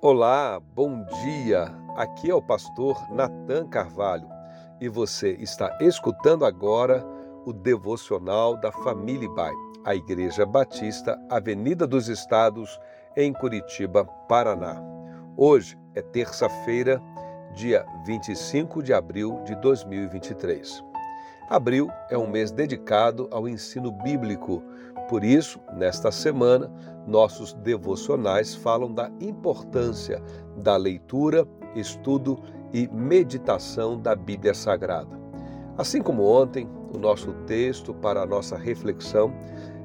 [0.00, 1.64] Olá, bom dia.
[1.96, 4.28] Aqui é o pastor Nathan Carvalho
[4.80, 7.04] e você está escutando agora
[7.46, 9.52] o devocional da Família Bai,
[9.84, 12.78] a Igreja Batista, Avenida dos Estados,
[13.16, 14.82] em Curitiba, Paraná.
[15.36, 17.00] Hoje é terça-feira,
[17.54, 20.93] dia 25 de abril de 2023.
[21.48, 24.62] Abril é um mês dedicado ao ensino bíblico.
[25.08, 26.72] Por isso, nesta semana,
[27.06, 30.22] nossos devocionais falam da importância
[30.56, 32.38] da leitura, estudo
[32.72, 35.20] e meditação da Bíblia Sagrada.
[35.76, 39.34] Assim como ontem, o nosso texto para a nossa reflexão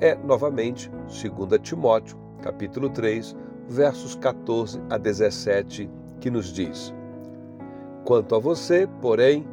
[0.00, 3.34] é novamente 2 Timóteo, capítulo 3,
[3.68, 6.94] versos 14 a 17, que nos diz:
[8.04, 9.46] Quanto a você, porém,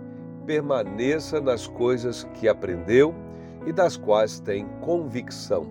[0.47, 3.13] permaneça nas coisas que aprendeu
[3.65, 5.67] e das quais tem convicção,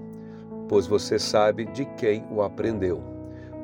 [0.69, 3.03] pois você sabe de quem o aprendeu.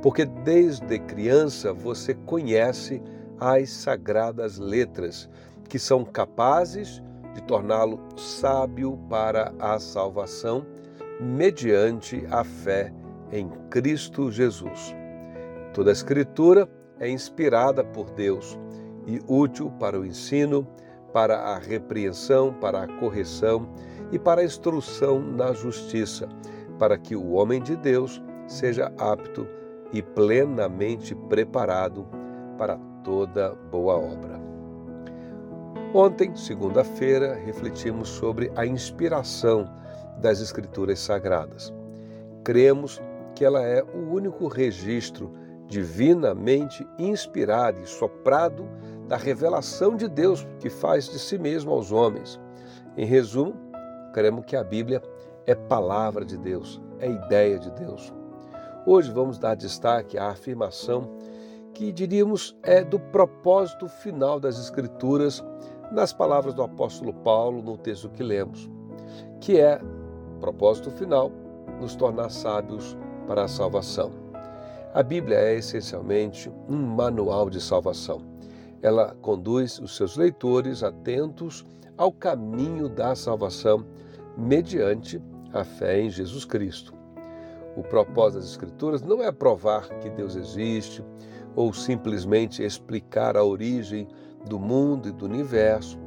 [0.01, 3.01] Porque desde criança você conhece
[3.39, 5.29] as sagradas letras,
[5.69, 7.03] que são capazes
[7.35, 10.67] de torná-lo sábio para a salvação,
[11.21, 12.93] mediante a fé
[13.31, 14.95] em Cristo Jesus.
[15.75, 18.59] Toda a Escritura é inspirada por Deus
[19.07, 20.67] e útil para o ensino,
[21.13, 23.69] para a repreensão, para a correção
[24.11, 26.29] e para a instrução na justiça,
[26.79, 29.47] para que o homem de Deus seja apto
[29.93, 32.07] e plenamente preparado
[32.59, 34.41] para toda boa obra.
[35.95, 39.69] Ontem, segunda-feira, refletimos sobre a inspiração
[40.19, 41.73] das Escrituras Sagradas.
[42.45, 43.01] Cremos
[43.35, 45.31] que ela é o único registro
[45.67, 48.69] divinamente inspirado e soprado
[49.13, 52.41] da revelação de Deus que faz de si mesmo aos homens.
[52.97, 53.53] Em resumo,
[54.15, 55.03] cremos que a Bíblia
[55.45, 58.11] é palavra de Deus, é ideia de Deus.
[58.87, 61.11] Hoje vamos dar destaque à afirmação
[61.75, 65.45] que diríamos é do propósito final das Escrituras,
[65.91, 68.71] nas palavras do apóstolo Paulo no texto que lemos,
[69.43, 69.79] que é
[70.41, 71.31] propósito final
[71.79, 74.11] nos tornar sábios para a salvação.
[74.95, 78.32] A Bíblia é essencialmente um manual de salvação
[78.83, 81.65] ela conduz os seus leitores atentos
[81.97, 83.87] ao caminho da salvação
[84.37, 85.23] mediante
[85.53, 86.93] a fé em Jesus Cristo.
[87.77, 91.03] O propósito das Escrituras não é provar que Deus existe
[91.55, 94.09] ou simplesmente explicar a origem
[94.49, 95.99] do mundo e do universo,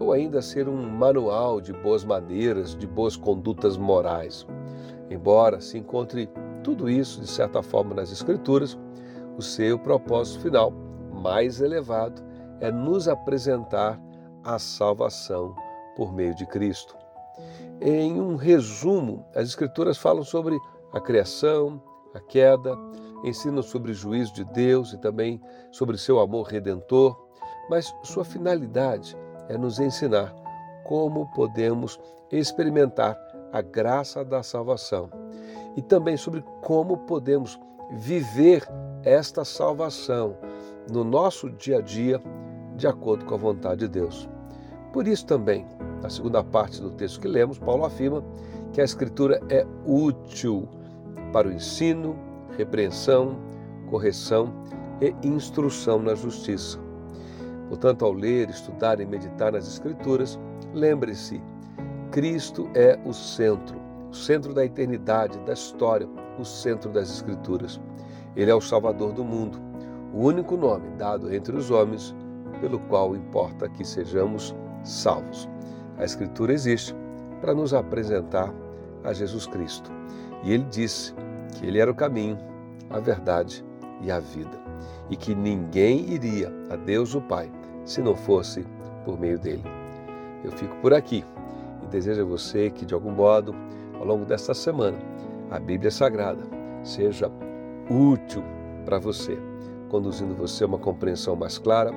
[0.00, 4.46] ou ainda ser um manual de boas maneiras, de boas condutas morais.
[5.08, 6.28] Embora se encontre
[6.64, 8.76] tudo isso, de certa forma, nas Escrituras,
[9.36, 10.83] o seu propósito final
[11.24, 12.22] mais elevado
[12.60, 13.98] é nos apresentar
[14.44, 15.56] a salvação
[15.96, 16.94] por meio de Cristo.
[17.80, 20.58] Em um resumo, as Escrituras falam sobre
[20.92, 22.76] a criação, a queda,
[23.24, 25.40] ensinam sobre o juízo de Deus e também
[25.72, 27.18] sobre seu amor redentor,
[27.70, 29.16] mas sua finalidade
[29.48, 30.34] é nos ensinar
[30.84, 31.98] como podemos
[32.30, 33.16] experimentar
[33.50, 35.08] a graça da salvação
[35.74, 37.58] e também sobre como podemos
[37.92, 38.68] viver
[39.02, 40.36] esta salvação
[40.90, 42.20] no nosso dia a dia,
[42.76, 44.28] de acordo com a vontade de Deus.
[44.92, 45.66] Por isso também,
[46.02, 48.22] na segunda parte do texto que lemos, Paulo afirma
[48.72, 50.68] que a Escritura é útil
[51.32, 52.16] para o ensino,
[52.56, 53.36] repreensão,
[53.88, 54.52] correção
[55.00, 56.78] e instrução na justiça.
[57.68, 60.38] Portanto, ao ler, estudar e meditar nas Escrituras,
[60.72, 61.42] lembre-se:
[62.10, 63.80] Cristo é o centro,
[64.10, 66.08] o centro da eternidade, da história,
[66.38, 67.80] o centro das Escrituras.
[68.36, 69.73] Ele é o Salvador do mundo
[70.14, 72.14] o único nome dado entre os homens
[72.60, 74.54] pelo qual importa que sejamos
[74.84, 75.48] salvos.
[75.98, 76.94] A Escritura existe
[77.40, 78.54] para nos apresentar
[79.02, 79.90] a Jesus Cristo.
[80.44, 81.12] E ele disse
[81.54, 82.38] que ele era o caminho,
[82.90, 83.64] a verdade
[84.00, 84.56] e a vida,
[85.10, 87.50] e que ninguém iria a Deus o Pai
[87.84, 88.64] se não fosse
[89.04, 89.64] por meio dele.
[90.44, 91.24] Eu fico por aqui
[91.82, 93.54] e desejo a você que, de algum modo,
[93.98, 94.98] ao longo desta semana,
[95.50, 96.44] a Bíblia Sagrada
[96.84, 97.30] seja
[97.90, 98.44] útil
[98.84, 99.53] para você
[99.94, 101.92] conduzindo você a uma compreensão mais clara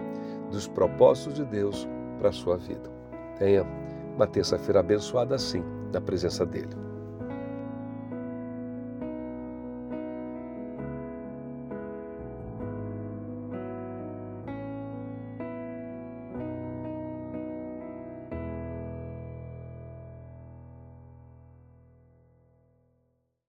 [0.51, 1.87] dos propósitos de Deus
[2.19, 2.91] para a sua vida.
[3.39, 3.65] Tenha
[4.15, 6.86] uma terça-feira abençoada assim, na presença dEle.